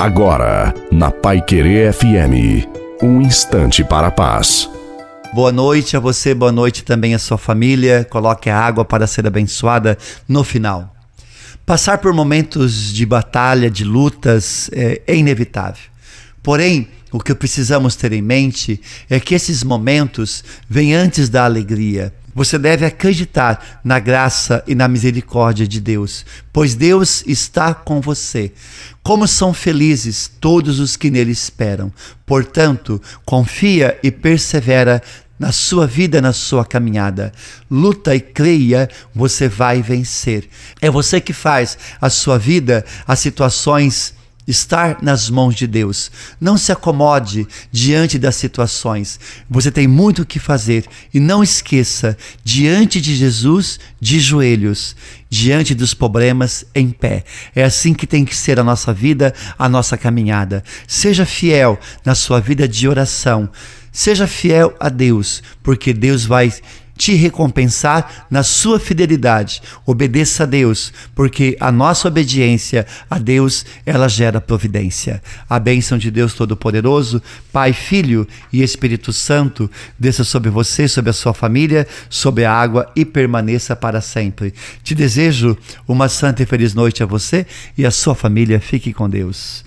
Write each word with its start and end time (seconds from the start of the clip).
Agora, 0.00 0.72
na 0.90 1.10
Pai 1.10 1.42
Querer 1.42 1.92
FM, 1.92 2.66
um 3.02 3.20
instante 3.20 3.84
para 3.84 4.06
a 4.06 4.10
paz. 4.10 4.66
Boa 5.34 5.52
noite 5.52 5.94
a 5.94 6.00
você, 6.00 6.32
boa 6.32 6.50
noite 6.50 6.82
também 6.82 7.14
à 7.14 7.18
sua 7.18 7.36
família. 7.36 8.02
Coloque 8.08 8.48
a 8.48 8.58
água 8.58 8.82
para 8.82 9.06
ser 9.06 9.26
abençoada 9.26 9.98
no 10.26 10.42
final. 10.42 10.96
Passar 11.66 11.98
por 11.98 12.14
momentos 12.14 12.94
de 12.94 13.04
batalha, 13.04 13.70
de 13.70 13.84
lutas, 13.84 14.70
é, 14.72 15.02
é 15.06 15.14
inevitável. 15.14 15.84
Porém, 16.42 16.88
o 17.12 17.20
que 17.20 17.34
precisamos 17.34 17.94
ter 17.94 18.14
em 18.14 18.22
mente 18.22 18.80
é 19.10 19.20
que 19.20 19.34
esses 19.34 19.62
momentos 19.62 20.42
vêm 20.66 20.94
antes 20.94 21.28
da 21.28 21.44
alegria. 21.44 22.10
Você 22.34 22.58
deve 22.58 22.86
acreditar 22.86 23.80
na 23.82 23.98
graça 23.98 24.62
e 24.66 24.74
na 24.74 24.86
misericórdia 24.86 25.66
de 25.66 25.80
Deus, 25.80 26.24
pois 26.52 26.74
Deus 26.74 27.24
está 27.26 27.74
com 27.74 28.00
você. 28.00 28.52
Como 29.02 29.26
são 29.26 29.52
felizes 29.52 30.30
todos 30.40 30.78
os 30.78 30.96
que 30.96 31.10
nele 31.10 31.32
esperam. 31.32 31.92
Portanto, 32.24 33.00
confia 33.24 33.98
e 34.02 34.10
persevera 34.10 35.02
na 35.38 35.52
sua 35.52 35.86
vida, 35.86 36.20
na 36.20 36.34
sua 36.34 36.66
caminhada. 36.66 37.32
Luta 37.70 38.14
e 38.14 38.20
creia, 38.20 38.88
você 39.14 39.48
vai 39.48 39.80
vencer. 39.80 40.48
É 40.82 40.90
você 40.90 41.20
que 41.20 41.32
faz 41.32 41.78
a 42.00 42.10
sua 42.10 42.38
vida, 42.38 42.84
as 43.06 43.18
situações 43.20 44.14
estar 44.46 44.98
nas 45.02 45.30
mãos 45.30 45.54
de 45.54 45.66
Deus. 45.66 46.10
Não 46.40 46.56
se 46.56 46.72
acomode 46.72 47.46
diante 47.70 48.18
das 48.18 48.36
situações. 48.36 49.18
Você 49.48 49.70
tem 49.70 49.86
muito 49.86 50.22
o 50.22 50.26
que 50.26 50.38
fazer 50.38 50.84
e 51.12 51.20
não 51.20 51.42
esqueça, 51.42 52.16
diante 52.42 53.00
de 53.00 53.14
Jesus, 53.14 53.78
de 54.00 54.18
joelhos, 54.18 54.96
diante 55.28 55.74
dos 55.74 55.94
problemas, 55.94 56.64
em 56.74 56.90
pé. 56.90 57.24
É 57.54 57.62
assim 57.62 57.94
que 57.94 58.06
tem 58.06 58.24
que 58.24 58.36
ser 58.36 58.58
a 58.58 58.64
nossa 58.64 58.92
vida, 58.92 59.34
a 59.58 59.68
nossa 59.68 59.96
caminhada. 59.96 60.64
Seja 60.86 61.24
fiel 61.24 61.78
na 62.04 62.14
sua 62.14 62.40
vida 62.40 62.66
de 62.66 62.88
oração. 62.88 63.48
Seja 63.92 64.26
fiel 64.26 64.74
a 64.78 64.88
Deus, 64.88 65.42
porque 65.62 65.92
Deus 65.92 66.24
vai 66.24 66.52
te 67.00 67.14
recompensar 67.14 68.26
na 68.30 68.42
sua 68.42 68.78
fidelidade. 68.78 69.62
Obedeça 69.86 70.42
a 70.42 70.46
Deus, 70.46 70.92
porque 71.14 71.56
a 71.58 71.72
nossa 71.72 72.08
obediência 72.08 72.86
a 73.08 73.18
Deus, 73.18 73.64
ela 73.86 74.06
gera 74.06 74.38
providência. 74.38 75.22
A 75.48 75.58
bênção 75.58 75.96
de 75.96 76.10
Deus 76.10 76.34
Todo-Poderoso, 76.34 77.22
Pai, 77.50 77.72
Filho 77.72 78.28
e 78.52 78.62
Espírito 78.62 79.14
Santo, 79.14 79.70
desça 79.98 80.24
sobre 80.24 80.50
você, 80.50 80.86
sobre 80.86 81.08
a 81.08 81.14
sua 81.14 81.32
família, 81.32 81.88
sobre 82.10 82.44
a 82.44 82.52
água 82.52 82.92
e 82.94 83.02
permaneça 83.02 83.74
para 83.74 84.02
sempre. 84.02 84.52
Te 84.82 84.94
desejo 84.94 85.56
uma 85.88 86.06
santa 86.06 86.42
e 86.42 86.46
feliz 86.46 86.74
noite 86.74 87.02
a 87.02 87.06
você 87.06 87.46
e 87.78 87.86
a 87.86 87.90
sua 87.90 88.14
família. 88.14 88.60
Fique 88.60 88.92
com 88.92 89.08
Deus. 89.08 89.64